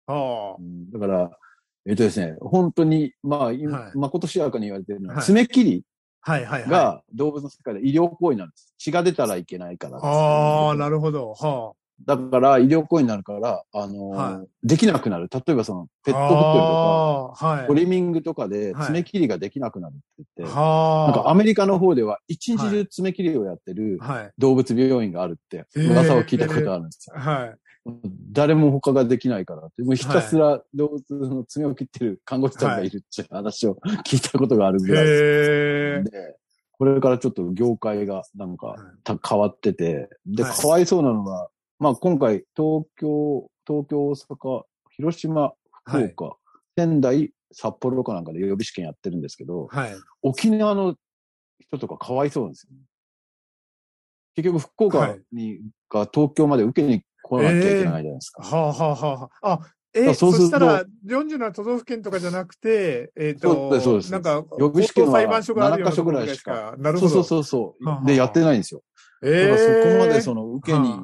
[0.08, 1.38] はうんだから、
[1.86, 5.97] えっとですね、本当に、まあ、今はいまことしやかに言われてるのは、はい爪切りあ。
[6.22, 6.70] はい、はい、はい。
[6.70, 8.74] が動物の世界で医療行為なんです。
[8.78, 9.98] 血が出たらいけないから。
[9.98, 11.34] ああ、なるほど。
[11.34, 11.74] は
[12.06, 15.30] だから、医療行為になるから、あのーはできなくなる。
[15.34, 16.16] 例えばその、ペあ。
[16.16, 17.68] ットホテルとか、はい。
[17.68, 20.04] トリミングとかではい爪切りができなくなるって
[20.38, 21.12] 言って、はあ。
[21.12, 24.32] なんかアメリカの方では一日中爪切りをやってるはい。
[24.38, 27.20] 動物病院があるって噂を聞いたことあるんですよ。
[27.20, 27.56] はい。
[28.32, 29.84] 誰も他ができないからって。
[29.84, 36.12] もうひたすら動物の爪を切ってる看護師さんがいるっていう話を聞いたことがあるぐらいです。
[36.12, 36.36] で、
[36.72, 38.76] これからちょっと業界がなんか
[39.28, 45.54] 変わってて、で、はいかわいそうなのが、まあ今回東京、東京、大阪、広島、
[45.86, 46.38] 福岡、
[46.78, 49.96] 仙台、札幌かなんかで予備試験やってるんですけど、はい。
[50.22, 50.96] 沖縄の
[51.60, 52.82] 人とかかわいそうなんですよね。
[54.36, 58.44] 結局福岡に、が東京まで受けに来なきゃいけないじゃないですか。
[58.44, 59.54] はあ、はあ、はあ。
[59.54, 67.10] あ、だえ、からそうそしたら、47都道府県とかじゃなくて、えっ、そうですそうと、ですなんか、予備試験は高等裁判所があるような7箇所ぐらいしかなるほど。
[67.12, 68.06] そうそうそうそう。
[68.06, 68.82] で、やってないんですよ。
[69.22, 71.04] だえからそこまでの、その受けに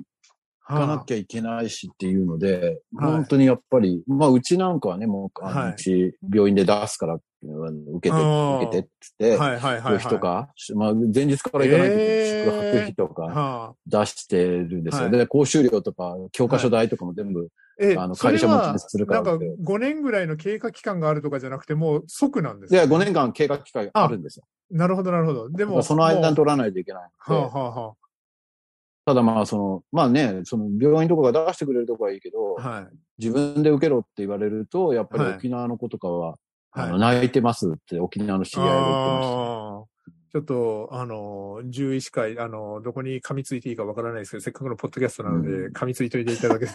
[0.65, 3.12] かなきゃいけないしっていうので、はい。
[3.12, 5.71] 本当にやっぱり、まあうちなんかはね、もう、あのはい。
[5.71, 12.52] うち病院で出すから、うん受けて、受けてって言って、はいはいはい費とか、まあ前日から行かないとえー。
[12.52, 13.73] 宿泊費とかはあ。
[13.86, 15.04] 出してるんですよ。
[15.04, 15.12] はい。
[15.12, 17.49] で、講習料とか教科書代とかも全部、
[17.80, 24.45] え、あの会社持ちはでするかなんからって5年ぐらいの経過期間があるとかじゃなくて、もう即なんですかで、5年間経過機会があるんですよ。
[24.71, 25.49] なるほどなるほど。
[25.49, 27.41] でも、その間取らないといけないので。
[27.41, 27.93] はあ、はあは
[29.06, 32.70] ただまあその、まあね、その病院とかが出してくれるとこはいいけど、あ。
[32.70, 32.88] はい。
[33.20, 36.36] 自分で受けろって言われると、やっぱりはい沖縄の子とかは、
[36.72, 37.16] あのはい。
[37.18, 39.36] 泣いてますって沖縄の知り合いが言ってました。
[39.36, 39.84] ああ
[40.34, 46.66] ちょっと、あの、獣医師会、あの、どこに噛みついていいかわからないですけど、せっかくのポッドキャストなので、うん噛みついといていただけ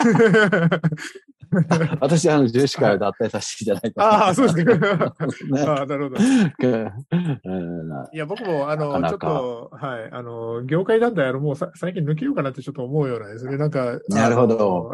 [2.01, 4.03] 私、あの、ジェシカを脱退させていただいた。
[4.03, 4.75] ああ、そうですか。
[5.51, 6.21] ねああ、なるほど。
[7.45, 13.57] うんいや、僕も、あの、なかなかちょっと、はい、あの、業界団体、あの、もうさ最近抜けようかなってちょっと思うようなんですね。
[13.57, 14.93] なんか、なるほど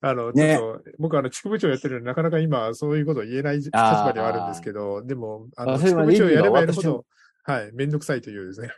[0.00, 0.32] あの。
[0.32, 7.04] ちねょっと、僕、あの、地区部長やってるので、なかなか今、そういうことを言えない立場ではあるんですけど、でも、あの、あ地区部長やればやるほど、
[7.44, 8.70] はい、めんどくさいというですね。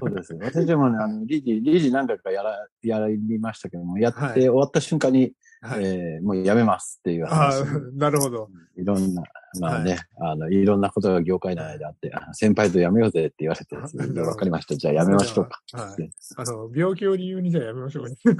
[0.00, 0.34] そうです。
[0.40, 5.32] 私もね、あの、理事、理事何回かやら、やりましたけども、やってはい終わった瞬間に、はい。
[5.78, 7.64] えーもうやめますっていうあ話あ。
[7.94, 8.48] なるほど。
[8.76, 9.22] いろんな、
[9.60, 13.76] まあね、あの、いろんなことが業界内であって、先輩とやめようぜって言われて
[14.20, 14.76] わかりました。
[14.76, 15.62] じゃあやめましょうか。
[15.72, 16.10] はい。
[16.36, 18.16] あの、病気を理由にじゃあやめましょうね。
[18.24, 18.34] ちょっ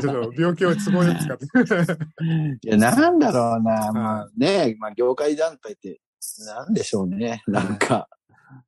[0.00, 1.46] と病気を都合よく使って。
[2.66, 6.00] いや、なんだろうな、いまあね、まあ業界団体って、
[6.46, 7.42] なんでしょうね。
[7.46, 8.08] なんか、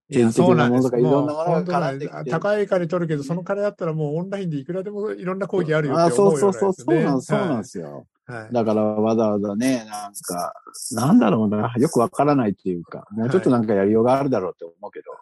[0.08, 0.88] いや、そうなんです。
[0.88, 2.30] いろんなものが絡なんできて。
[2.30, 7.02] 高い金取るけど、その金あったらもうオンラインでいくらでもいろんな講義あるよあって思そううそうそう、よう。
[7.02, 8.06] そうなんそうなんはですよ。
[8.28, 8.32] い。
[8.32, 10.52] はいだからわざわざね、なんか、
[10.92, 15.12] なんだろうな、よくわからないっていうか、もうちょっとなんかやりようがあるだろうって思うけど。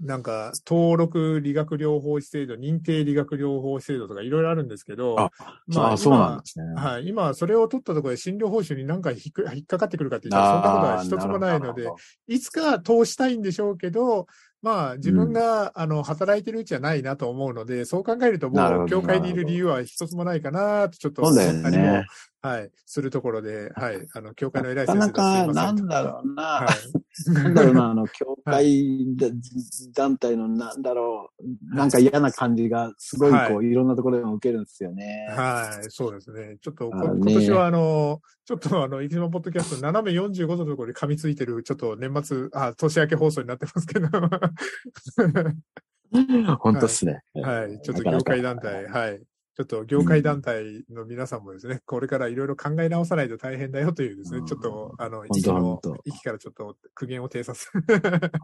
[0.00, 5.30] なんか、登録理学療法士制度、認定理学療法士制度とかいろいろあるんですけど、あ
[5.66, 6.64] まああ、そうなんですね。
[6.74, 7.06] はい。
[7.08, 11.92] 今、それを取ったところで診療報酬に何か引っかかかってくるかって言ったら、そんなことは一つもないので、
[12.26, 14.26] いつか通したいんでしょうけど、
[14.62, 22.06] まあ、自分が、あの、働いてるうちはないなと思うので、そう考えるともう、教会にいる理由は一つもないかなと、ちょっと、そうだよ思ったりもね。
[22.42, 26.68] はい、するところで、はい、あの、教会の偉ないか先生なか、だすいませなんだろうな、はい。
[27.32, 29.28] なんだろうな、あの、教会 だ
[29.94, 31.44] 団体のなんだろう、
[31.76, 35.28] なんか嫌な感じが、すごいこう、いろんなところでも受けるんですよね。
[35.30, 36.56] はい、そうですね。
[36.60, 44.08] ちょっと今年はあの、ちょっとあの、いきまポッドキャスト斜め45度のところに噛みついてる、ちょっと年末、あ、年明け放送になってますけど。
[46.58, 47.22] 本当っすね。
[47.34, 47.80] はい。
[47.82, 49.22] ちょっと業なかなか界団体、はい。
[49.54, 57.70] ちょっと業界団体の皆さんもですね、これからいろいろ考え直さないと大変だよというですねう、んちょっと、あの、当息の息からちょっと苦言を呈さす。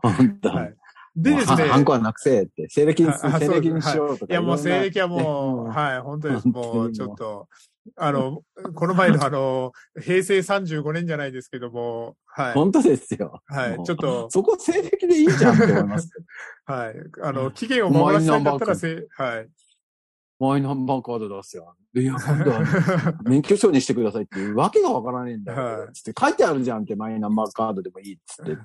[0.02, 0.50] 本当。
[0.50, 0.74] はい。
[1.16, 4.32] でですね、ハンコはなくせって、西暦に、にしようとか。
[4.32, 6.48] いや、もう西暦はもう、ねはい、本当です。
[6.48, 7.48] もうちょっと、
[7.96, 8.42] あの、
[8.74, 12.52] この前のあの、平成35年じゃないですけども、はい。
[12.52, 13.40] 本当ですよ。
[13.46, 16.10] はいちょっとそこ西暦でいいじゃんって思います。
[16.66, 16.94] はい。
[17.22, 19.48] あの、期限を守らせたいんだったら、せ、はい。
[20.38, 21.74] マイナンバーカード出すよ。
[21.94, 22.62] いや、今度は
[23.24, 25.62] 免許証にしてくださいっていうわけがわからないんだよ。
[25.80, 28.56] はいつって書いてあるじゃんって、マイナンバーカードでもいいっつって。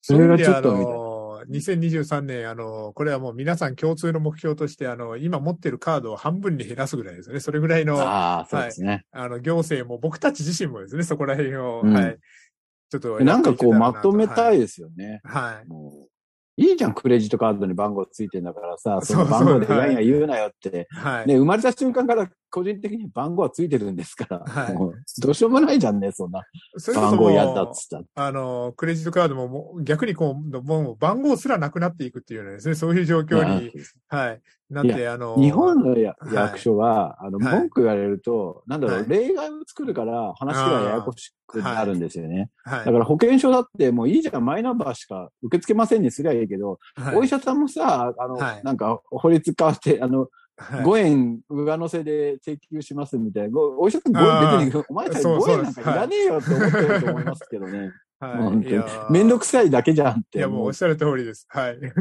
[0.00, 7.40] それがちょっとみたいと、2023 年、あの、これはもう皆さん共通の目標として、あの、今持ってるカードを半分に減らすぐらいですね。
[7.40, 9.04] それぐらいの、あああ、そうですね。
[9.12, 12.18] の、行政も僕たち自身もですね、そこら辺を、うんはい。
[12.90, 13.20] ちょっと。
[13.22, 14.56] なんかこう、まとめたい。
[14.56, 15.20] いですよね。
[15.24, 15.68] はい。
[15.68, 16.08] もう
[16.58, 20.88] いいじゃん、クレジットカードに番号ついてんだからさ、その番号でやんや言うなよって。
[20.90, 21.26] はい。
[21.28, 24.38] ね、生まれた瞬間から個人的に番号はついてるんですから。
[24.40, 26.42] はいもうどうしようもないじゃんね、そんな。
[26.76, 28.26] そ番号やったっつったら。
[28.26, 33.72] あの、クレジットカードももう逆にこう、もう番号すらなくなっていくっていうのはですね、そういう状況に、
[34.08, 42.50] はい、なって、あの、日本の役所は、あの、はい文句言われると、なんだろう、はい例外を作るから話がややこしくなるんですよね。
[42.64, 50.28] はいだから保険証だってもういいじゃん、マイナンバーしか受け付けませんにすりゃいいけど、はいお医者さんもさ、あの、はいなんか法律変わって、あの、
[50.58, 53.50] はい5円上乗せで請求しますみたいな。
[53.50, 57.92] ごお医者さんあー5円別に、お前たちそう5円なんかいらねえよって思ってると思いますけどね。
[58.20, 60.38] はいめんどくさいだけじゃんって。
[60.38, 61.46] いや、もうおっしゃる通りです。
[61.48, 61.80] はい。
[61.80, 61.92] ね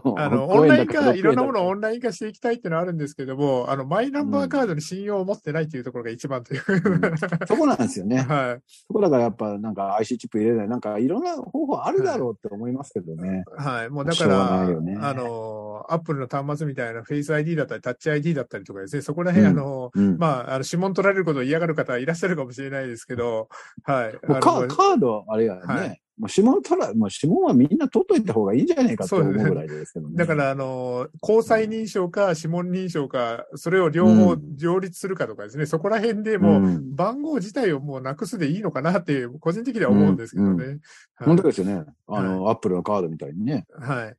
[0.16, 6.62] あの、5オンライン化、いろんなものをオ6ンライン化していきたいっていうのはあるんですけども、あの、マイナンバーカードに信用を持ってないっていうところが一番という。
[6.68, 8.18] 円そこなんですよね。
[8.28, 8.62] はい。
[8.86, 13.44] そこだからやっぱなんか IC チップ入れない、なんかいろんな方法あるだろうって思いますけどね。
[13.56, 13.90] はい。
[13.90, 20.18] もうだから、ねあの、アップルの端末みたいなフェイス ID だったり、タッチ ID だったりとかですね、そこら辺、うんあの、うん。
[20.18, 23.48] まあ、あの、指紋取られることを嫌がる方はいらっしゃるかもしれないですけど、
[23.84, 24.12] はい。
[24.40, 30.14] カード、あれやね、はいもう指紋取ら、もう指紋はみんな取っといた方がいいんじゃないかって思うぐらいですけどね。
[30.16, 40.66] だから、あの、交際認証か指紋認証か、それを両方うん両立するかとかですね、そこら辺でもう、ん番号自体をもうなくすでいいのかなっていう、個人的には思うんですけどね。
[40.66, 40.80] はい
[41.24, 41.84] 本当ですよね。
[42.08, 43.64] あの、アップルのカードみたいにね。
[43.78, 44.16] はい。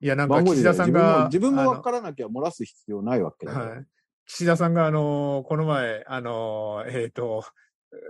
[0.00, 3.66] いや、なんか岸田さんが、自分もあの分からなきゃ漏らす必要ないわけだから。
[3.66, 3.84] はい。
[4.26, 7.44] 岸田さんが、あのこの前、あのえっ、と、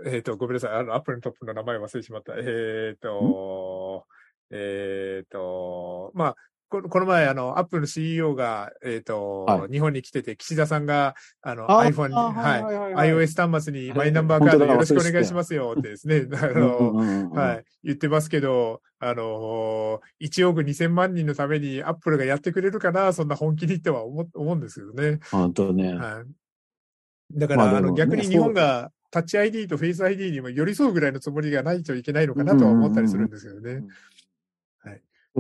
[0.07, 0.73] えっ、と、ごめんなさい。
[0.73, 2.35] あの、アップルのトップの名前忘れてしまった。
[2.37, 4.07] えっ、と、
[4.51, 6.37] えっ、と、まあ、
[6.69, 25.21] ここの前、あの、アップルの CEO が、えっ、と、はい日本に来てて、岸田さんが、あの、あ iPhone に、あはい、はいはいはい iOS 端末にはいマイナンバーカードよろしくお願いしますよってですね、あうんの、うんうんうんはい、言ってますけど、あのー、1億2000万人のためにアップルがやってくれるかな、そんな本気にっては思思うんですけどね。
[25.31, 25.95] 本当ね。
[25.95, 27.39] はい。
[27.39, 33.85] だから、あの、まあでもね逆に日本がタッチ ID とフェイス ID にも寄り添うぐらいのつもりがないといけないのかなとは思ったりするんですけどね。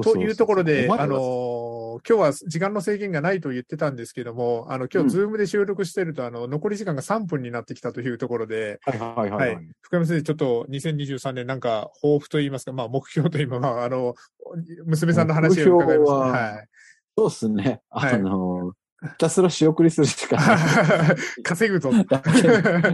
[0.00, 9.68] というところで、あのー、今日は時間の制限がないと言ってたんですけども、あの、今日ズームで収録してると、あの、残り時間が3分になってきたというところで、はいはいははいいはい。。
[9.82, 14.14] 福山先生、ちょっと2023年なんか抱負といいますか、まあ目標といいますあ、あの、
[14.84, 16.14] 娘さんの話を伺いました。
[16.14, 16.68] 目標ははい。
[17.16, 17.80] そうですね。
[17.90, 18.72] はいあの、
[19.12, 21.17] ひたすら仕送りするしかない。
[21.43, 21.90] 稼ぐぞ。
[22.09, 22.31] だけ。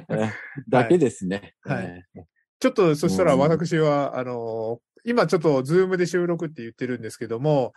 [0.08, 0.32] え
[0.68, 1.54] だけですね。
[1.62, 2.04] はい。
[2.16, 2.24] え
[2.58, 3.40] ちょっと、そしたらうん。
[3.40, 7.72] 私は、あの、今ちょっとズームで収録って言ってるんですけども、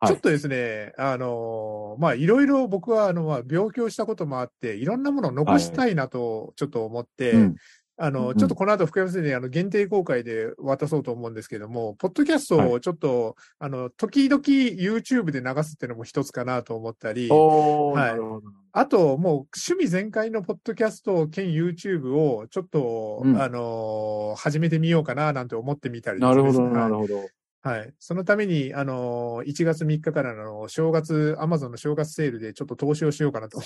[0.00, 0.12] はい。
[0.12, 7.54] ちょっとですね、あの、まあ、いろいろ僕は、あの、まあ、病気をしたこともあって、いろんなものを残したいなと、ちょっと思って、うん
[7.98, 18.48] あの、うんちょっとこの後、福山先生にあの限定公開で渡そうと思うんですけども、ポッドキャストをちょっと、あの、時々 YouTube で流すっていうのも一つかなと思ったり、はい。
[18.72, 23.40] あと、もう趣味全開のポッドキャスト兼 YouTube をちょっと、うん。
[23.40, 27.28] あのー始めてみようかななんて思ってみたりなるほど、はいなるほど。
[27.64, 27.94] はい。
[28.00, 33.62] そのために、あの、1月3日からの正月、アマゾンの正月セールでちょっと投資をしようかなと。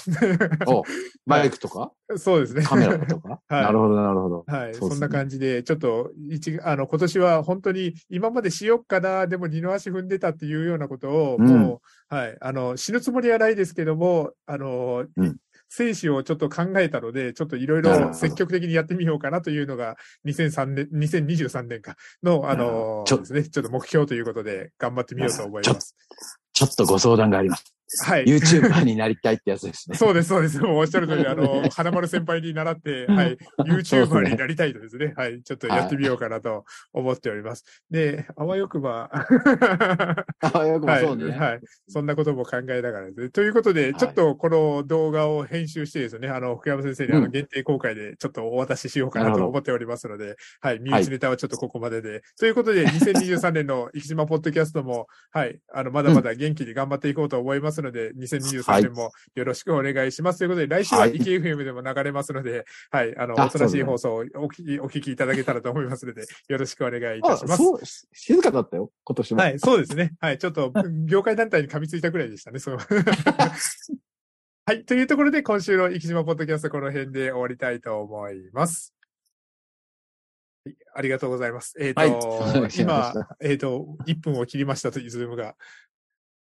[0.67, 0.85] お
[1.25, 1.93] マイクとか？
[2.19, 2.63] そうですね。
[2.63, 4.45] カメラとか、 はいなるほど、なるほど。
[4.47, 4.75] はい。
[4.75, 11.81] そねそんな感じで、ちょっと、一、あの、今年は本当に今までしよっかな、でも二の足踏んでたっていうようなことを、うんも
[12.11, 12.37] う、はい。
[12.39, 15.37] あの、死ぬつもりはないですけども、あの、うん
[15.69, 19.97] 生死をちょっと考えたので、ちょっといろいろ積極的にやってみようかなというのが、
[20.27, 25.95] 2003年、2023年かの、あのどちょですね、ちょっと目標ということで頑張ってみようと思います。
[26.53, 27.76] ちょっとご相談があります。
[28.05, 28.25] はい。
[28.27, 29.97] YouTuber になりたいってやつですね。
[29.97, 30.61] そうです、そうです。
[30.61, 37.65] もうおっしゃる通り、あの、 花丸先輩に習って、はい、YouTuber になりたいとですね、はい、ちょっとやってみようかなと思っております。
[37.91, 39.11] で、あわよくば、
[40.41, 41.31] あよくもはい、そうね。
[41.31, 41.61] はい。
[41.89, 43.31] そんなことも考えながらですね。
[43.31, 52.23] ということで、はいちょっとこの動画を編集してですね、あの、福山先生にあうんの限定公開でちょっとお渡ししようかなと思っておりますので、はい、身内ネタはちょっとここまでで。
[52.39, 60.39] ということで、2023年の生島ポッドキャストも、はい、あの、まだまだ元気に頑張っていこうと思いますので、2023年もよろしくお願いします。
[60.39, 67.63] ということで、来週ははいイケ FM でも流れますので、はい、あの、あおとなしい放送をお聞き、お聞きいただけたらと思いますので、よろしくお願いいたあ、します。
[67.63, 67.81] そう、
[68.13, 69.41] 静かだったよ、今年も。
[69.41, 70.15] はい、そうですね。
[70.21, 70.73] はい、ちょっと、
[71.07, 72.79] 業界団体に噛みついたくらいでしたね、そう。
[74.69, 78.93] はい、というところで、今週の生島ポッドキャストこの辺で終わりたいと思います。
[80.65, 81.77] はい、ありがとうございます。
[81.79, 82.07] えっ、と、は
[82.69, 85.55] い今、えっ、と、1分を切りましたというズームが。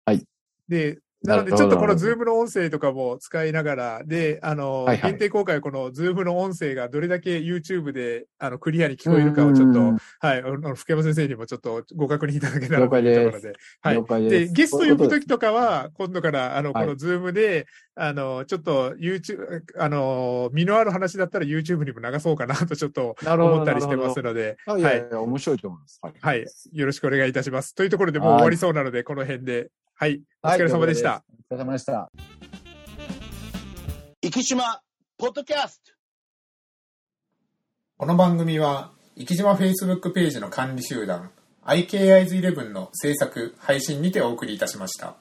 [0.06, 0.24] はい。
[0.68, 13.52] で、なので、ちょっとこのズームの音声とかも使いながら、で、あの、はいはい限定公開はこのズームの音声がどれだけ YouTube で、あの、クリアに聞こえるかをちょっと、うんはい、あの福山先生にもちょっとご確認いただけたらというところで。
[13.80, 14.48] はいで。
[14.48, 25.98] ゲスト呼ぶときとかは、今度から、あの、こはいのズームで、あの、ちょっと YouTube、あの、身のある話だったら YouTube にも流そうかなとちょっと思ったりしてますので、はい面白いと思います。
[26.02, 26.14] はい。
[26.20, 26.46] はい。
[26.72, 27.74] よろしくお願いいたします。
[27.74, 29.70] というところでもう終わりそうなので、この辺で。
[29.96, 30.20] はい。
[30.42, 31.08] お疲れ様でした。
[31.08, 31.20] はい。
[31.50, 32.10] お疲れ様でした。
[34.20, 34.80] 生島
[35.16, 35.92] ポッドキャスト
[37.96, 41.30] この番組は、生島 Facebook ページの管理集団、
[41.64, 45.14] IKIs11 の制作、配信にてお送りいたしました。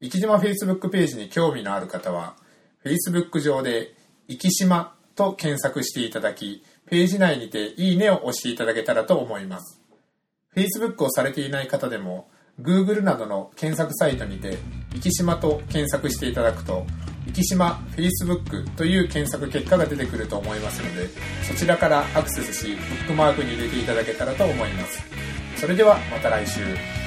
[0.00, 2.36] 生島 Facebook ページに興味のある方は、
[2.84, 3.96] Facebook 上で、
[4.28, 9.80] 生島と検索していただき、ページ内にていいねを押していただけたらと思います。
[10.54, 12.30] Facebook をされていない方でも、
[12.60, 14.58] Google などの検索サイトにて、
[15.02, 16.86] 生島と検索していただくと、
[17.34, 21.08] 生島 Facebook という検索結果が出てくると思いますので、
[21.42, 25.02] そちらからアクセスし、ブックマークに入れていただけたらと思います。
[25.56, 27.05] それではまた来週。